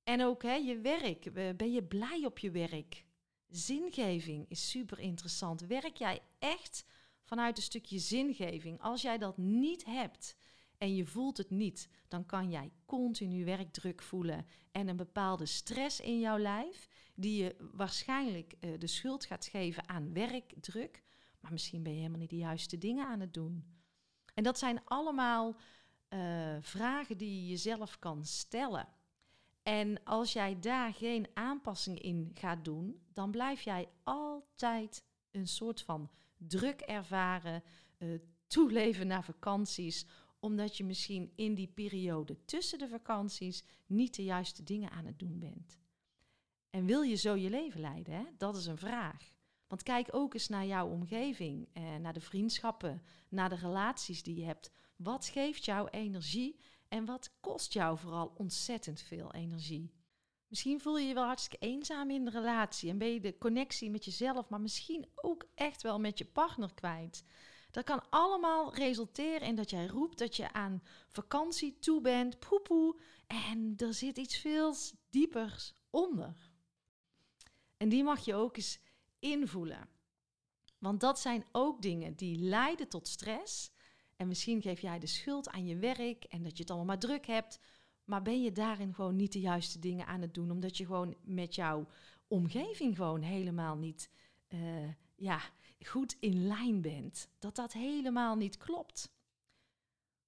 En 0.03 0.24
ook 0.24 0.43
hè, 0.43 0.53
je 0.53 0.79
werk. 0.79 1.33
Ben 1.57 1.71
je 1.71 1.83
blij 1.83 2.25
op 2.25 2.39
je 2.39 2.51
werk? 2.51 3.05
Zingeving 3.48 4.45
is 4.50 4.69
super 4.69 5.00
interessant. 5.00 5.62
Werk 5.62 5.98
jij 5.98 6.21
echt 6.39 6.86
vanuit 7.24 7.57
een 7.57 7.63
stukje 7.63 8.00
zingeving? 8.00 8.81
Als 8.81 9.01
jij 9.01 9.17
dat 9.17 9.38
niet 9.38 9.86
hebt 9.86 10.36
en 10.79 10.95
je 10.95 11.05
voelt 11.05 11.38
het 11.38 11.50
niet, 11.50 11.89
dan 12.07 12.25
kan 12.25 12.50
jij 12.50 12.71
continu 12.86 13.45
werkdruk 13.45 14.01
voelen 14.01 14.45
en 14.71 14.88
een 14.88 14.95
bepaalde 14.95 15.45
stress 15.45 16.00
in 16.00 16.19
jouw 16.19 16.38
lijf, 16.38 16.88
die 17.15 17.43
je 17.43 17.55
waarschijnlijk 17.71 18.53
uh, 18.59 18.79
de 18.79 18.88
schuld 18.88 19.25
gaat 19.25 19.45
geven 19.45 19.89
aan 19.89 20.13
werkdruk. 20.13 21.03
Maar 21.39 21.51
misschien 21.51 21.83
ben 21.83 21.91
je 21.91 21.98
helemaal 21.98 22.19
niet 22.19 22.29
de 22.29 22.38
juiste 22.38 22.77
dingen 22.77 23.07
aan 23.07 23.19
het 23.19 23.33
doen. 23.33 23.65
En 24.33 24.43
dat 24.43 24.59
zijn 24.59 24.81
allemaal 24.86 25.55
uh, 26.09 26.57
vragen 26.62 27.17
die 27.17 27.41
je 27.41 27.48
jezelf 27.48 28.00
kan 28.00 28.25
stellen. 28.25 28.88
En 29.63 30.03
als 30.03 30.33
jij 30.33 30.59
daar 30.59 30.93
geen 30.93 31.27
aanpassing 31.33 32.00
in 32.00 32.31
gaat 32.33 32.65
doen, 32.65 33.01
dan 33.13 33.31
blijf 33.31 33.62
jij 33.62 33.89
altijd 34.03 35.03
een 35.31 35.48
soort 35.48 35.81
van 35.81 36.12
druk 36.38 36.81
ervaren, 36.81 37.63
uh, 37.98 38.19
toeleven 38.48 39.07
naar 39.07 39.24
vakanties, 39.24 40.05
omdat 40.39 40.77
je 40.77 40.84
misschien 40.84 41.31
in 41.36 41.55
die 41.55 41.67
periode 41.67 42.46
tussen 42.46 42.79
de 42.79 42.88
vakanties 42.88 43.63
niet 43.86 44.15
de 44.15 44.24
juiste 44.24 44.63
dingen 44.63 44.91
aan 44.91 45.05
het 45.05 45.19
doen 45.19 45.39
bent. 45.39 45.79
En 46.69 46.86
wil 46.86 47.01
je 47.01 47.15
zo 47.15 47.36
je 47.36 47.50
leven 47.50 47.81
leiden? 47.81 48.13
Hè? 48.13 48.24
Dat 48.38 48.55
is 48.55 48.65
een 48.65 48.77
vraag. 48.77 49.31
Want 49.67 49.84
kijk 49.84 50.08
ook 50.12 50.34
eens 50.34 50.48
naar 50.48 50.65
jouw 50.65 50.89
omgeving, 50.89 51.67
eh, 51.74 51.96
naar 51.96 52.13
de 52.13 52.22
vriendschappen, 52.22 53.01
naar 53.29 53.50
de 53.50 53.55
relaties 53.55 54.24
die 54.24 54.36
je 54.36 54.46
hebt. 54.46 54.72
Wat 54.96 55.25
geeft 55.25 55.65
jou 55.65 55.89
energie 55.89 56.60
en 56.88 57.05
wat 57.05 57.31
kost 57.39 57.74
jou 57.74 57.98
vooral 57.98 58.34
ontzettend 58.38 59.01
veel 59.01 59.34
energie? 59.34 59.91
Misschien 60.48 60.79
voel 60.79 60.98
je 60.98 61.08
je 61.08 61.13
wel 61.13 61.25
hartstikke 61.25 61.65
eenzaam 61.65 62.10
in 62.10 62.25
de 62.25 62.31
relatie 62.31 62.89
en 62.89 62.98
ben 62.98 63.13
je 63.13 63.19
de 63.19 63.38
connectie 63.38 63.89
met 63.89 64.05
jezelf, 64.05 64.50
maar 64.50 64.62
misschien 64.62 65.05
ook 65.15 65.48
echt 65.55 65.81
wel 65.81 66.00
met 66.00 66.17
je 66.17 66.25
partner 66.25 66.74
kwijt. 66.74 67.24
Dat 67.71 67.83
kan 67.83 68.09
allemaal 68.09 68.75
resulteren 68.75 69.47
in 69.47 69.55
dat 69.55 69.69
jij 69.69 69.88
roept 69.88 70.17
dat 70.17 70.35
je 70.35 70.53
aan 70.53 70.83
vakantie 71.07 71.79
toe 71.79 72.01
bent, 72.01 72.39
poepoe, 72.39 72.95
en 73.27 73.73
er 73.77 73.93
zit 73.93 74.17
iets 74.17 74.38
veel 74.38 74.75
diepers 75.09 75.73
onder. 75.89 76.35
En 77.77 77.89
die 77.89 78.03
mag 78.03 78.25
je 78.25 78.35
ook 78.35 78.57
eens 78.57 78.79
invoelen. 79.19 79.88
Want 80.77 80.99
dat 80.99 81.19
zijn 81.19 81.45
ook 81.51 81.81
dingen 81.81 82.15
die 82.15 82.38
leiden 82.38 82.88
tot 82.88 83.07
stress. 83.07 83.71
En 84.15 84.27
misschien 84.27 84.61
geef 84.61 84.81
jij 84.81 84.99
de 84.99 85.07
schuld 85.07 85.49
aan 85.49 85.65
je 85.65 85.75
werk 85.75 86.23
en 86.23 86.43
dat 86.43 86.57
je 86.57 86.61
het 86.61 86.69
allemaal 86.69 86.88
maar 86.88 86.99
druk 86.99 87.25
hebt. 87.25 87.59
Maar 88.03 88.21
ben 88.21 88.41
je 88.41 88.51
daarin 88.51 88.93
gewoon 88.93 89.15
niet 89.15 89.31
de 89.31 89.39
juiste 89.39 89.79
dingen 89.79 90.05
aan 90.05 90.21
het 90.21 90.33
doen, 90.33 90.51
omdat 90.51 90.77
je 90.77 90.85
gewoon 90.85 91.15
met 91.21 91.55
jouw 91.55 91.88
omgeving 92.27 92.95
gewoon 92.95 93.21
helemaal 93.21 93.77
niet 93.77 94.09
uh, 94.49 94.89
ja, 95.15 95.41
goed 95.88 96.15
in 96.19 96.48
lijn 96.48 96.81
bent? 96.81 97.29
Dat 97.39 97.55
dat 97.55 97.74
helemaal 97.74 98.36
niet 98.36 98.57
klopt. 98.57 99.12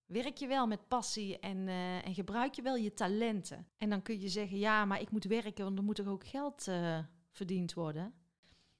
Werk 0.05 0.38
je 0.38 0.48
wel 0.48 0.67
met 0.67 0.88
passie 0.88 1.39
en, 1.39 1.58
uh, 1.58 2.05
en 2.05 2.13
gebruik 2.13 2.53
je 2.53 2.62
wel 2.62 2.75
je 2.75 2.93
talenten? 2.93 3.67
En 3.77 3.89
dan 3.89 4.01
kun 4.01 4.20
je 4.20 4.29
zeggen, 4.29 4.58
ja, 4.58 4.86
maar 4.86 5.01
ik 5.01 5.12
moet 5.12 5.24
werken, 5.24 5.63
want 5.63 5.77
er 5.77 5.84
moet 5.84 5.96
toch 5.96 6.08
ook 6.08 6.27
geld 6.27 6.67
uh, 6.67 7.00
verdiend 7.29 7.74
worden? 7.74 8.13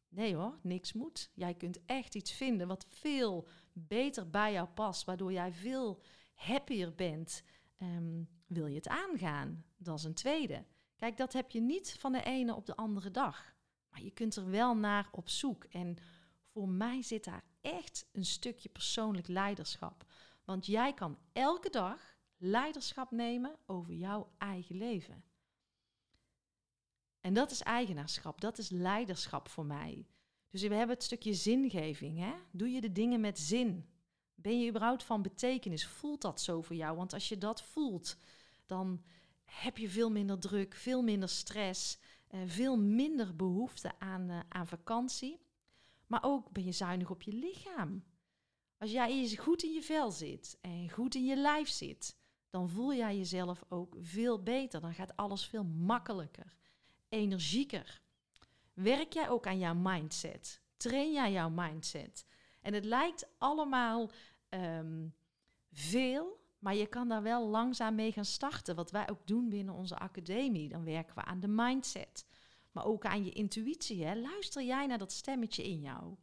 Nee 0.10 0.36
hoor, 0.36 0.60
niks 0.62 0.94
moet. 0.94 1.32
Jij 1.34 1.54
kunt 1.54 1.86
echt 1.86 2.16
iets 2.16 2.32
vinden 2.32 2.68
wat 2.68 2.86
veel 2.90 3.48
beter 3.74 4.30
bij 4.30 4.52
jou 4.52 4.68
past, 4.68 5.06
waardoor 5.06 5.32
jij 5.32 5.52
veel 5.52 6.02
happier 6.34 6.96
bent. 6.96 7.44
Um, 7.78 8.30
wil 8.48 8.66
je 8.66 8.76
het 8.76 8.88
aangaan? 8.88 9.66
Dat 9.78 9.98
is 9.98 10.04
een 10.04 10.14
tweede. 10.14 10.66
Kijk, 10.96 11.18
dat 11.18 11.34
heb 11.34 11.52
je 11.52 11.62
niet 11.62 11.96
van 12.00 12.12
de 12.12 12.24
ene 12.24 12.56
op 12.56 12.66
de 12.66 12.76
andere 12.76 13.12
dag. 13.12 13.56
Maar 13.90 14.02
je 14.02 14.12
kunt 14.12 14.36
er 14.36 14.50
wel 14.50 14.76
naar 14.76 15.10
op 15.12 15.30
zoek. 15.30 15.64
En 15.64 15.98
voor 16.54 16.70
mij 16.70 17.02
zit 17.02 17.24
daar 17.24 17.44
echt 17.62 18.06
een 18.12 18.26
stukje 18.26 18.70
persoonlijk 18.70 19.28
leiderschap. 19.28 20.06
Want 20.46 20.66
jij 20.66 20.94
kan 20.94 21.18
elke 21.34 21.70
dag 21.70 22.18
leiderschap 22.38 23.12
nemen 23.12 23.56
over 23.66 23.94
jouw 23.94 24.32
eigen 24.38 24.78
leven. 24.78 25.24
En 27.22 27.34
dat 27.34 27.52
is 27.52 27.62
eigenaarschap, 27.62 28.42
dat 28.42 28.58
is 28.58 28.70
leiderschap 28.70 29.50
voor 29.50 29.66
mij. 29.66 30.08
Dus 30.50 30.62
we 30.62 30.76
hebben 30.76 30.96
het 30.96 31.04
stukje 31.04 31.34
zingeving. 31.34 32.18
Hè? 32.18 32.34
Doe 32.52 32.70
je 32.72 32.82
de 32.82 32.92
dingen 32.92 33.22
met 33.22 33.40
zin? 33.40 33.90
Ben 34.36 34.60
je 34.60 34.70
überhaupt 34.70 35.04
van 35.04 35.22
betekenis? 35.22 35.88
Voelt 35.88 36.22
dat 36.22 36.42
zo 36.42 36.62
voor 36.62 36.76
jou? 36.76 36.98
Want 36.98 37.14
als 37.14 37.30
je 37.30 37.38
dat 37.38 37.62
voelt, 37.62 38.18
dan 38.66 39.04
heb 39.44 39.78
je 39.78 39.90
veel 39.90 40.12
minder 40.12 40.40
druk, 40.40 40.76
veel 40.76 41.02
minder 41.02 41.30
stress, 41.30 41.98
eh, 42.28 42.40
veel 42.46 42.78
minder 42.78 43.36
behoefte 43.36 44.00
aan, 44.00 44.30
uh, 44.30 44.40
aan 44.50 44.68
vakantie. 44.68 45.40
Maar 46.12 46.24
ook 46.24 46.52
ben 46.52 46.64
je 46.64 46.72
zuinig 46.72 47.10
op 47.10 47.22
je 47.22 47.34
lichaam. 47.34 48.04
Als 48.78 48.92
jij 48.92 49.36
goed 49.38 49.64
in 49.64 49.74
je 49.74 49.82
vel 49.82 50.12
zit 50.12 50.58
en 50.62 50.90
goed 50.90 51.16
in 51.16 51.26
je 51.26 51.36
lijf 51.36 51.70
zit, 51.70 52.18
dan 52.50 52.70
voel 52.70 52.94
jij 52.94 53.18
jezelf 53.18 53.64
ook 53.70 53.96
veel 54.00 54.44
beter. 54.44 54.82
Dan 54.82 54.94
gaat 54.94 55.16
alles 55.16 55.46
veel 55.46 55.64
makkelijker 55.64 56.56
energieker? 57.10 58.02
Werk 58.74 59.14
jij 59.14 59.30
ook 59.30 59.48
aan 59.48 59.60
jouw 59.60 59.74
mindset? 59.74 60.62
Train 60.78 61.14
jij 61.14 61.32
jouw 61.32 61.50
mindset? 61.50 62.26
En 62.62 62.74
het 62.74 62.86
lijkt 62.86 63.28
allemaal 63.38 64.10
um, 64.50 65.14
veel, 65.72 66.40
maar 66.60 66.76
je 66.76 66.88
kan 66.88 67.08
daar 67.08 67.24
wel 67.24 67.48
langzaam 67.48 67.96
mee 67.96 68.12
gaan 68.12 68.26
starten. 68.26 68.76
Wat 68.76 68.92
wij 68.92 69.10
ook 69.10 69.28
doen 69.28 69.50
binnen 69.50 69.74
onze 69.74 69.98
academie. 69.98 70.70
Dan 70.70 70.84
werken 70.84 71.16
we 71.16 71.24
aan 71.24 71.40
de 71.40 71.48
mindset, 71.48 72.26
maar 72.72 72.86
ook 72.86 73.06
aan 73.06 73.26
je 73.26 73.32
intuïtie. 73.32 74.06
Hè? 74.06 74.16
Luister 74.16 74.64
jij 74.64 74.88
naar 74.88 74.98
dat 74.98 75.12
stemmetje 75.12 75.64
in 75.64 75.80
jou? 75.80 76.16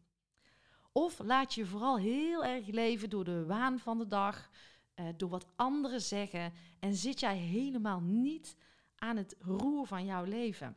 Of 0.93 1.19
laat 1.19 1.55
je 1.55 1.67
vooral 1.67 1.99
heel 1.99 2.45
erg 2.45 2.67
leven 2.67 3.11
door 3.11 3.25
de 3.25 3.45
waan 3.45 3.79
van 3.79 3.99
de 3.99 4.07
dag, 4.07 4.51
uh, 4.95 5.09
door 5.17 5.29
wat 5.29 5.47
anderen 5.57 6.01
zeggen 6.01 6.53
en 6.79 6.95
zit 6.95 7.21
jij 7.21 7.37
helemaal 7.37 8.01
niet 8.01 8.57
aan 8.97 9.17
het 9.17 9.37
roer 9.39 9.87
van 9.87 10.05
jouw 10.05 10.25
leven. 10.25 10.77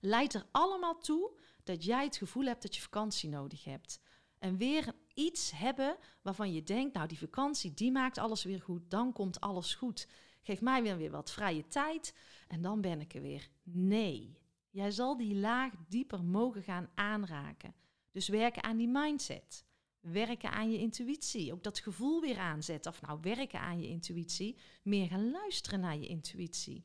Leidt 0.00 0.34
er 0.34 0.46
allemaal 0.50 0.98
toe 0.98 1.38
dat 1.64 1.84
jij 1.84 2.04
het 2.04 2.16
gevoel 2.16 2.44
hebt 2.44 2.62
dat 2.62 2.74
je 2.74 2.82
vakantie 2.82 3.28
nodig 3.28 3.64
hebt. 3.64 4.00
En 4.38 4.56
weer 4.56 4.92
iets 5.14 5.50
hebben 5.50 5.96
waarvan 6.22 6.52
je 6.52 6.62
denkt, 6.62 6.94
nou 6.94 7.08
die 7.08 7.18
vakantie 7.18 7.74
die 7.74 7.92
maakt 7.92 8.18
alles 8.18 8.44
weer 8.44 8.62
goed, 8.62 8.90
dan 8.90 9.12
komt 9.12 9.40
alles 9.40 9.74
goed. 9.74 10.08
Geef 10.42 10.60
mij 10.60 10.82
weer, 10.82 10.96
weer 10.96 11.10
wat 11.10 11.30
vrije 11.30 11.68
tijd 11.68 12.14
en 12.48 12.62
dan 12.62 12.80
ben 12.80 13.00
ik 13.00 13.14
er 13.14 13.22
weer. 13.22 13.48
Nee, 13.62 14.38
jij 14.76 14.90
zal 14.90 15.16
die 15.16 15.34
laag 15.34 15.72
dieper 15.88 16.24
mogen 16.24 16.62
gaan 16.62 16.88
aanraken. 16.94 17.74
Dus 18.12 18.28
werken 18.28 18.62
aan 18.62 18.76
die 18.76 18.88
mindset. 18.88 19.64
Werken 20.00 20.50
aan 20.50 20.70
je 20.70 20.78
intuïtie. 20.78 21.52
Ook 21.52 21.62
dat 21.62 21.78
gevoel 21.78 22.20
weer 22.20 22.38
aanzetten. 22.38 22.92
Of 22.92 23.00
nou, 23.00 23.18
werken 23.22 23.60
aan 23.60 23.80
je 23.80 23.88
intuïtie. 23.88 24.58
Meer 24.82 25.08
gaan 25.08 25.30
luisteren 25.30 25.80
naar 25.80 25.96
je 25.96 26.06
intuïtie. 26.06 26.84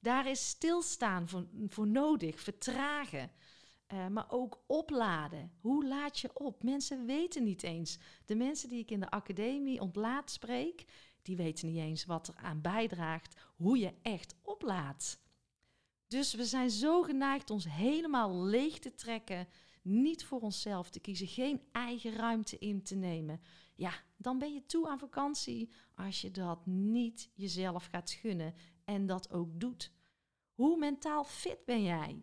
Daar 0.00 0.26
is 0.26 0.48
stilstaan 0.48 1.28
voor, 1.28 1.46
voor 1.66 1.86
nodig, 1.86 2.40
vertragen. 2.40 3.30
Uh, 3.92 4.08
maar 4.08 4.30
ook 4.30 4.64
opladen. 4.66 5.52
Hoe 5.60 5.86
laat 5.86 6.18
je 6.18 6.30
op? 6.34 6.62
Mensen 6.62 7.06
weten 7.06 7.44
niet 7.44 7.62
eens. 7.62 7.98
De 8.24 8.34
mensen 8.34 8.68
die 8.68 8.78
ik 8.78 8.90
in 8.90 9.00
de 9.00 9.10
academie 9.10 9.80
ontlaat 9.80 10.30
spreek, 10.30 10.84
die 11.22 11.36
weten 11.36 11.68
niet 11.68 11.78
eens 11.78 12.04
wat 12.04 12.28
er 12.28 12.36
aan 12.36 12.60
bijdraagt 12.60 13.40
hoe 13.56 13.78
je 13.78 13.94
echt 14.02 14.36
oplaadt. 14.42 15.26
Dus 16.08 16.34
we 16.34 16.44
zijn 16.44 16.70
zo 16.70 17.02
geneigd 17.02 17.50
ons 17.50 17.64
helemaal 17.68 18.42
leeg 18.44 18.78
te 18.78 18.94
trekken, 18.94 19.48
niet 19.82 20.24
voor 20.24 20.40
onszelf 20.40 20.90
te 20.90 21.00
kiezen, 21.00 21.26
geen 21.26 21.62
eigen 21.72 22.12
ruimte 22.12 22.58
in 22.58 22.82
te 22.82 22.94
nemen. 22.94 23.40
Ja, 23.74 23.92
dan 24.16 24.38
ben 24.38 24.52
je 24.52 24.66
toe 24.66 24.88
aan 24.88 24.98
vakantie 24.98 25.70
als 25.94 26.20
je 26.20 26.30
dat 26.30 26.66
niet 26.66 27.30
jezelf 27.34 27.86
gaat 27.86 28.10
gunnen 28.10 28.54
en 28.84 29.06
dat 29.06 29.30
ook 29.30 29.60
doet. 29.60 29.92
Hoe 30.52 30.78
mentaal 30.78 31.24
fit 31.24 31.64
ben 31.64 31.82
jij? 31.82 32.22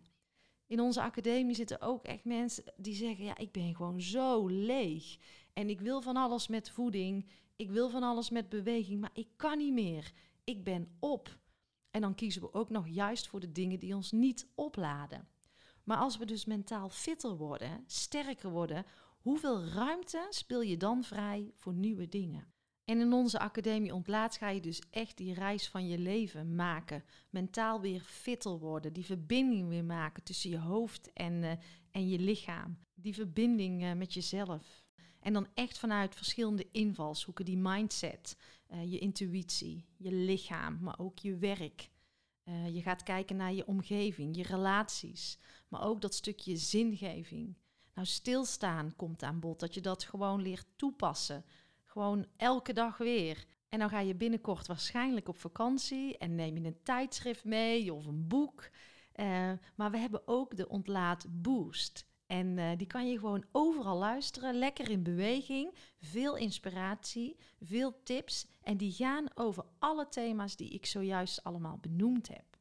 In 0.66 0.80
onze 0.80 1.02
academie 1.02 1.54
zitten 1.54 1.80
ook 1.80 2.04
echt 2.04 2.24
mensen 2.24 2.64
die 2.76 2.94
zeggen: 2.94 3.24
Ja, 3.24 3.36
ik 3.36 3.52
ben 3.52 3.74
gewoon 3.74 4.00
zo 4.00 4.46
leeg. 4.46 5.16
En 5.52 5.68
ik 5.68 5.80
wil 5.80 6.00
van 6.02 6.16
alles 6.16 6.48
met 6.48 6.70
voeding. 6.70 7.26
Ik 7.56 7.70
wil 7.70 7.88
van 7.90 8.02
alles 8.02 8.30
met 8.30 8.48
beweging. 8.48 9.00
Maar 9.00 9.10
ik 9.12 9.28
kan 9.36 9.58
niet 9.58 9.72
meer. 9.72 10.12
Ik 10.44 10.64
ben 10.64 10.96
op. 10.98 11.38
En 11.96 12.02
dan 12.02 12.14
kiezen 12.14 12.42
we 12.42 12.54
ook 12.54 12.70
nog 12.70 12.88
juist 12.88 13.28
voor 13.28 13.40
de 13.40 13.52
dingen 13.52 13.78
die 13.78 13.94
ons 13.94 14.12
niet 14.12 14.46
opladen. 14.54 15.28
Maar 15.84 15.96
als 15.96 16.16
we 16.16 16.24
dus 16.24 16.44
mentaal 16.44 16.88
fitter 16.88 17.36
worden, 17.36 17.84
sterker 17.86 18.50
worden, 18.50 18.84
hoeveel 19.20 19.64
ruimte 19.64 20.26
speel 20.30 20.62
je 20.62 20.76
dan 20.76 21.04
vrij 21.04 21.52
voor 21.54 21.74
nieuwe 21.74 22.08
dingen? 22.08 22.46
En 22.84 23.00
in 23.00 23.12
onze 23.12 23.38
academie 23.38 23.94
ontlaat 23.94 24.36
ga 24.36 24.48
je 24.48 24.60
dus 24.60 24.82
echt 24.90 25.16
die 25.16 25.34
reis 25.34 25.68
van 25.68 25.88
je 25.88 25.98
leven 25.98 26.54
maken. 26.54 27.04
Mentaal 27.30 27.80
weer 27.80 28.00
fitter 28.00 28.58
worden. 28.58 28.92
Die 28.92 29.04
verbinding 29.04 29.68
weer 29.68 29.84
maken 29.84 30.22
tussen 30.22 30.50
je 30.50 30.58
hoofd 30.58 31.12
en, 31.12 31.32
uh, 31.32 31.52
en 31.90 32.08
je 32.08 32.18
lichaam. 32.18 32.78
Die 32.94 33.14
verbinding 33.14 33.82
uh, 33.82 33.92
met 33.92 34.14
jezelf. 34.14 34.85
En 35.26 35.32
dan 35.32 35.46
echt 35.54 35.78
vanuit 35.78 36.14
verschillende 36.14 36.66
invalshoeken. 36.72 37.44
Die 37.44 37.58
mindset, 37.58 38.36
uh, 38.70 38.92
je 38.92 38.98
intuïtie, 38.98 39.84
je 39.96 40.12
lichaam, 40.12 40.78
maar 40.80 40.98
ook 40.98 41.18
je 41.18 41.36
werk. 41.36 41.90
je 42.72 42.82
gaat 42.82 43.02
kijken 43.02 43.36
naar 43.36 43.52
je 43.52 43.66
omgeving, 43.66 44.36
je 44.36 44.42
relaties. 44.42 45.38
Maar 45.68 45.82
ook 45.82 46.00
dat 46.00 46.14
stukje 46.14 46.56
zingeving. 46.56 47.56
Nou, 47.94 48.06
stilstaan 48.06 48.96
komt 48.96 49.22
aan 49.22 49.40
bod. 49.40 49.60
Dat 49.60 49.74
je 49.74 49.80
dat 49.80 50.04
gewoon 50.04 50.42
leert 50.42 50.66
toepassen. 50.76 51.44
Gewoon 51.84 52.26
elke 52.36 52.72
dag 52.72 52.96
weer. 52.96 53.44
En 53.68 53.78
dan 53.78 53.88
ga 53.88 54.00
je 54.00 54.14
binnenkort 54.14 54.66
waarschijnlijk 54.66 55.28
op 55.28 55.38
vakantie 55.38 56.18
en 56.18 56.34
neem 56.34 56.56
je 56.56 56.64
een 56.64 56.82
tijdschrift 56.82 57.44
mee 57.44 57.94
of 57.94 58.06
een 58.06 58.28
boek. 58.28 58.70
Uh, 59.16 59.52
maar 59.74 59.90
we 59.90 59.98
hebben 59.98 60.28
ook 60.28 60.56
de 60.56 60.68
Ontlaat 60.68 61.26
Boost. 61.30 62.06
En 62.26 62.56
uh, 62.56 62.70
die 62.76 62.86
kan 62.86 63.08
je 63.08 63.18
gewoon 63.18 63.44
overal 63.52 63.98
luisteren, 63.98 64.58
lekker 64.58 64.90
in 64.90 65.02
beweging, 65.02 65.74
veel 65.98 66.36
inspiratie, 66.36 67.36
veel 67.60 68.02
tips. 68.02 68.46
En 68.62 68.76
die 68.76 68.92
gaan 68.92 69.26
over 69.34 69.64
alle 69.78 70.08
thema's 70.08 70.56
die 70.56 70.68
ik 70.68 70.86
zojuist 70.86 71.44
allemaal 71.44 71.78
benoemd 71.80 72.28
heb. 72.28 72.56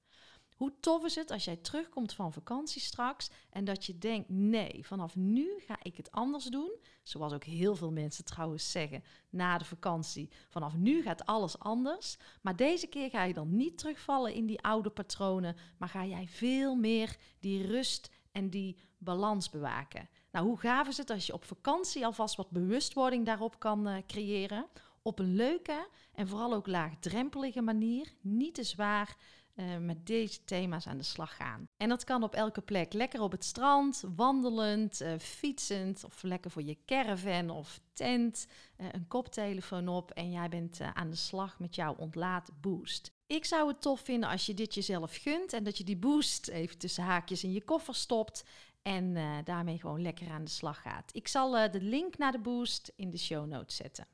Hoe 0.55 0.73
tof 0.79 1.03
is 1.03 1.15
het 1.15 1.31
als 1.31 1.45
jij 1.45 1.55
terugkomt 1.55 2.13
van 2.13 2.33
vakantie 2.33 2.81
straks 2.81 3.29
en 3.49 3.65
dat 3.65 3.85
je 3.85 3.97
denkt: 3.97 4.29
nee, 4.29 4.85
vanaf 4.85 5.15
nu 5.15 5.49
ga 5.57 5.77
ik 5.81 5.97
het 5.97 6.11
anders 6.11 6.45
doen. 6.45 6.71
Zoals 7.03 7.33
ook 7.33 7.43
heel 7.43 7.75
veel 7.75 7.91
mensen 7.91 8.25
trouwens 8.25 8.71
zeggen 8.71 9.03
na 9.29 9.57
de 9.57 9.65
vakantie: 9.65 10.29
vanaf 10.49 10.75
nu 10.75 11.01
gaat 11.01 11.25
alles 11.25 11.59
anders. 11.59 12.17
Maar 12.41 12.55
deze 12.55 12.87
keer 12.87 13.09
ga 13.09 13.23
je 13.23 13.33
dan 13.33 13.55
niet 13.55 13.77
terugvallen 13.77 14.33
in 14.33 14.45
die 14.45 14.61
oude 14.61 14.89
patronen, 14.89 15.55
maar 15.77 15.89
ga 15.89 16.05
jij 16.05 16.27
veel 16.27 16.75
meer 16.75 17.17
die 17.39 17.65
rust 17.65 18.09
en 18.35 18.49
die 18.49 18.77
balans 18.97 19.49
bewaken. 19.49 20.09
Nou, 20.31 20.45
hoe 20.45 20.59
gaaf 20.59 20.87
is 20.87 20.97
het 20.97 21.09
als 21.09 21.25
je 21.25 21.33
op 21.33 21.45
vakantie 21.45 22.05
alvast 22.05 22.35
wat 22.35 22.49
bewustwording 22.49 23.25
daarop 23.25 23.59
kan 23.59 23.87
uh, 23.87 23.95
creëren? 24.07 24.67
Op 25.01 25.19
een 25.19 25.35
leuke 25.35 25.87
en 26.13 26.27
vooral 26.27 26.53
ook 26.53 26.67
laagdrempelige 26.67 27.61
manier, 27.61 28.13
niet 28.21 28.53
te 28.53 28.63
zwaar 28.63 29.17
uh, 29.55 29.77
met 29.77 30.05
deze 30.05 30.43
thema's 30.43 30.87
aan 30.87 30.97
de 30.97 31.03
slag 31.03 31.35
gaan. 31.35 31.67
En 31.77 31.89
dat 31.89 32.03
kan 32.03 32.23
op 32.23 32.33
elke 32.33 32.61
plek. 32.61 32.93
Lekker 32.93 33.21
op 33.21 33.31
het 33.31 33.43
strand, 33.43 34.03
wandelend, 34.15 35.01
uh, 35.01 35.17
fietsend 35.17 36.03
of 36.03 36.23
lekker 36.23 36.51
voor 36.51 36.63
je 36.63 36.77
caravan 36.85 37.49
of 37.49 37.79
tent. 37.93 38.47
Een 38.77 39.07
koptelefoon 39.07 39.87
op 39.87 40.11
en 40.11 40.31
jij 40.31 40.49
bent 40.49 40.79
aan 40.93 41.09
de 41.09 41.15
slag 41.15 41.59
met 41.59 41.75
jouw 41.75 41.95
ontlaat 41.95 42.49
boost. 42.61 43.14
Ik 43.27 43.45
zou 43.45 43.67
het 43.67 43.81
tof 43.81 43.99
vinden 43.99 44.29
als 44.29 44.45
je 44.45 44.53
dit 44.53 44.73
jezelf 44.73 45.15
gunt 45.15 45.53
en 45.53 45.63
dat 45.63 45.77
je 45.77 45.83
die 45.83 45.97
boost 45.97 46.47
even 46.47 46.77
tussen 46.77 47.03
haakjes 47.03 47.43
in 47.43 47.51
je 47.51 47.63
koffer 47.63 47.95
stopt 47.95 48.43
en 48.81 49.17
daarmee 49.43 49.79
gewoon 49.79 50.01
lekker 50.01 50.29
aan 50.29 50.43
de 50.43 50.51
slag 50.51 50.81
gaat. 50.81 51.09
Ik 51.13 51.27
zal 51.27 51.71
de 51.71 51.81
link 51.81 52.17
naar 52.17 52.31
de 52.31 52.39
boost 52.39 52.91
in 52.95 53.09
de 53.09 53.17
show 53.17 53.47
notes 53.47 53.75
zetten. 53.75 54.07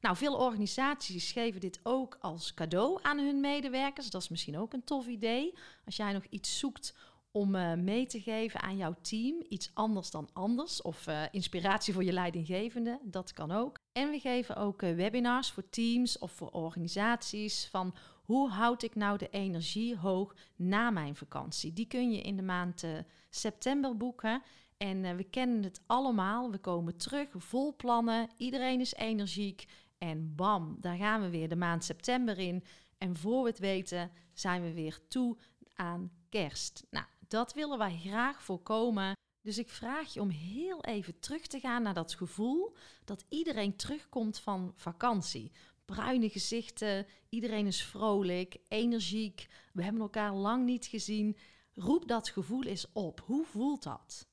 Nou, 0.00 0.16
veel 0.16 0.36
organisaties 0.36 1.32
geven 1.32 1.60
dit 1.60 1.80
ook 1.82 2.16
als 2.20 2.54
cadeau 2.54 2.98
aan 3.02 3.18
hun 3.18 3.40
medewerkers. 3.40 4.10
Dat 4.10 4.22
is 4.22 4.28
misschien 4.28 4.58
ook 4.58 4.72
een 4.72 4.84
tof 4.84 5.06
idee. 5.06 5.54
Als 5.84 5.96
jij 5.96 6.12
nog 6.12 6.24
iets 6.24 6.58
zoekt 6.58 6.94
om 7.32 7.54
uh, 7.54 7.74
mee 7.74 8.06
te 8.06 8.20
geven 8.20 8.60
aan 8.60 8.76
jouw 8.76 8.94
team, 9.00 9.44
iets 9.48 9.70
anders 9.74 10.10
dan 10.10 10.28
anders, 10.32 10.82
of 10.82 11.06
uh, 11.06 11.22
inspiratie 11.30 11.92
voor 11.92 12.04
je 12.04 12.12
leidinggevende, 12.12 13.00
dat 13.02 13.32
kan 13.32 13.50
ook. 13.50 13.78
En 13.92 14.10
we 14.10 14.18
geven 14.18 14.56
ook 14.56 14.82
uh, 14.82 14.94
webinars 14.94 15.50
voor 15.50 15.68
teams 15.68 16.18
of 16.18 16.32
voor 16.32 16.50
organisaties 16.50 17.68
van 17.70 17.94
hoe 18.22 18.50
houd 18.50 18.82
ik 18.82 18.94
nou 18.94 19.18
de 19.18 19.28
energie 19.28 19.96
hoog 19.96 20.34
na 20.56 20.90
mijn 20.90 21.16
vakantie. 21.16 21.72
Die 21.72 21.86
kun 21.86 22.10
je 22.10 22.20
in 22.20 22.36
de 22.36 22.42
maand 22.42 22.84
september 23.30 23.96
boeken. 23.96 24.42
En 24.76 25.16
we 25.16 25.24
kennen 25.24 25.62
het 25.62 25.82
allemaal. 25.86 26.50
We 26.50 26.58
komen 26.58 26.96
terug, 26.96 27.28
vol 27.36 27.76
plannen. 27.76 28.28
Iedereen 28.36 28.80
is 28.80 28.94
energiek. 28.94 29.66
En 29.98 30.34
bam, 30.34 30.76
daar 30.80 30.96
gaan 30.96 31.20
we 31.20 31.30
weer 31.30 31.48
de 31.48 31.56
maand 31.56 31.84
september 31.84 32.38
in. 32.38 32.64
En 32.98 33.16
voor 33.16 33.42
we 33.42 33.48
het 33.48 33.58
weten 33.58 34.10
zijn 34.32 34.62
we 34.62 34.72
weer 34.72 34.98
toe 35.08 35.36
aan 35.74 36.10
kerst. 36.28 36.86
Nou, 36.90 37.06
dat 37.32 37.52
willen 37.52 37.78
wij 37.78 37.98
graag 37.98 38.42
voorkomen. 38.42 39.16
Dus 39.40 39.58
ik 39.58 39.68
vraag 39.68 40.12
je 40.12 40.20
om 40.20 40.28
heel 40.28 40.84
even 40.84 41.20
terug 41.20 41.46
te 41.46 41.60
gaan 41.60 41.82
naar 41.82 41.94
dat 41.94 42.14
gevoel 42.14 42.76
dat 43.04 43.24
iedereen 43.28 43.76
terugkomt 43.76 44.38
van 44.38 44.72
vakantie. 44.76 45.52
Bruine 45.84 46.28
gezichten, 46.28 47.06
iedereen 47.28 47.66
is 47.66 47.82
vrolijk, 47.82 48.56
energiek, 48.68 49.48
we 49.72 49.82
hebben 49.82 50.02
elkaar 50.02 50.34
lang 50.34 50.64
niet 50.64 50.86
gezien. 50.86 51.36
Roep 51.74 52.08
dat 52.08 52.28
gevoel 52.28 52.62
eens 52.62 52.92
op. 52.92 53.20
Hoe 53.20 53.44
voelt 53.44 53.82
dat? 53.82 54.26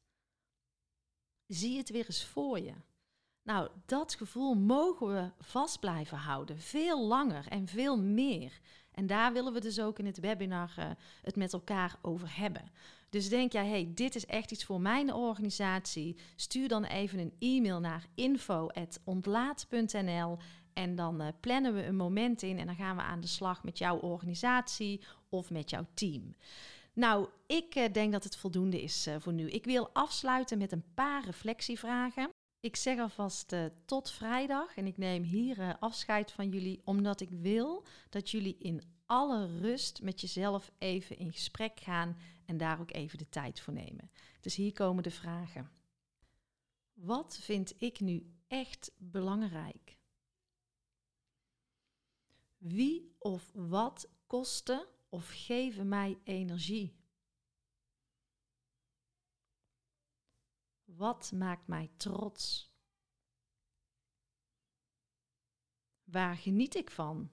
Zie 1.48 1.78
het 1.78 1.90
weer 1.90 2.06
eens 2.06 2.26
voor 2.26 2.60
je. 2.60 2.74
Nou, 3.44 3.70
dat 3.86 4.16
gevoel 4.16 4.56
mogen 4.56 5.08
we 5.08 5.32
vast 5.40 5.80
blijven 5.80 6.18
houden, 6.18 6.60
veel 6.60 7.08
langer 7.08 7.48
en 7.48 7.68
veel 7.68 7.98
meer. 7.98 8.60
En 9.00 9.08
daar 9.08 9.34
willen 9.34 9.54
we 9.54 9.60
dus 9.60 9.80
ook 9.80 10.00
in 10.00 10.06
het 10.06 10.20
webinar 10.20 10.74
uh, 10.80 10.86
het 11.22 11.36
met 11.36 11.54
elkaar 11.54 11.96
over 12.02 12.38
hebben. 12.38 12.72
Dus 13.10 13.30
denk 13.30 13.52
jij, 13.52 13.68
hey, 13.68 13.92
dit 13.94 14.16
is 14.16 14.26
echt 14.26 14.52
iets 14.52 14.66
voor 14.66 14.82
mijn 14.82 15.14
organisatie? 15.14 16.16
Stuur 16.36 16.68
dan 16.68 16.84
even 16.84 17.20
een 17.20 17.34
e-mail 17.40 17.80
naar 17.80 18.06
info@ontlaat.nl 18.16 20.38
en 20.74 20.96
dan 20.96 21.22
uh, 21.22 21.28
plannen 21.40 21.76
we 21.76 21.86
een 21.86 21.96
moment 21.96 22.42
in 22.42 22.60
en 22.60 22.66
dan 22.66 22.76
gaan 22.76 22.96
we 22.96 23.02
aan 23.02 23.22
de 23.22 23.28
slag 23.28 23.64
met 23.64 23.78
jouw 23.78 23.98
organisatie 23.98 25.02
of 25.30 25.50
met 25.50 25.70
jouw 25.70 25.86
team. 25.94 26.36
Nou, 26.94 27.28
ik 27.48 27.76
uh, 27.76 27.84
denk 27.92 28.12
dat 28.12 28.24
het 28.24 28.38
voldoende 28.38 28.82
is 28.82 29.08
voor 29.20 29.34
nu. 29.34 29.50
Ik 29.50 29.66
wil 29.66 29.90
afsluiten 29.94 30.58
met 30.58 30.72
een 30.72 30.84
paar 30.94 31.26
reflectievragen. 31.26 32.30
Ik 32.62 32.76
zeg 32.76 33.00
alvast 33.00 33.52
uh, 33.52 33.66
tot 33.86 34.12
vrijdag 34.12 34.76
en 34.76 34.86
ik 34.86 34.98
neem 34.98 35.24
hier 35.24 35.60
uh, 35.60 35.74
afscheid 35.80 36.32
van 36.32 36.50
jullie, 36.50 36.82
omdat 36.84 37.22
ik 37.22 37.30
wil 37.30 37.86
dat 38.10 38.30
jullie 38.30 38.58
in 38.58 38.82
alle 39.06 39.60
rust 39.60 40.02
met 40.02 40.22
jezelf 40.22 40.72
even 40.78 41.18
in 41.18 41.32
gesprek 41.32 41.80
gaan 41.80 42.18
en 42.46 42.58
daar 42.58 42.80
ook 42.80 42.92
even 42.92 43.18
de 43.18 43.30
tijd 43.30 43.60
voor 43.60 43.74
nemen. 43.74 44.12
Dus 44.42 44.56
hier 44.56 44.74
komen 44.74 45.04
de 45.04 45.12
vragen. 45.12 45.72
Wat 46.94 47.38
vind 47.42 47.82
ik 47.82 48.00
nu 48.00 48.34
echt 48.48 48.92
belangrijk? 48.98 49.98
Wie 52.58 53.16
of 53.18 53.52
wat 53.54 54.10
kosten 54.28 54.88
of 55.10 55.30
geven 55.46 55.88
mij 55.88 56.18
energie? 56.24 56.99
Wat 60.96 61.32
maakt 61.32 61.68
mij 61.68 61.90
trots? 61.98 62.72
Waar 66.04 66.36
geniet 66.36 66.76
ik 66.76 66.92
van? 66.92 67.32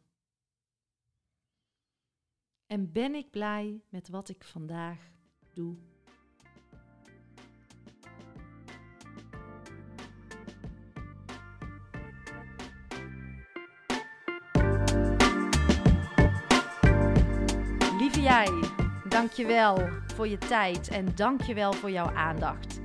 En 2.67 2.93
ben 2.93 3.15
ik 3.15 3.31
blij 3.31 3.83
met 3.89 4.09
wat 4.09 4.29
ik 4.29 4.45
vandaag 4.45 5.11
doe? 5.53 5.77
Lieve 17.99 18.21
jij, 18.21 18.49
dankjewel 19.09 19.89
voor 20.15 20.29
je 20.29 20.39
tijd 20.39 20.89
en 20.89 21.15
dankjewel 21.15 21.73
voor 21.73 21.91
jouw 21.91 22.15
aandacht. 22.15 22.85